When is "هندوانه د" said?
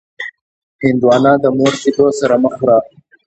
0.83-1.45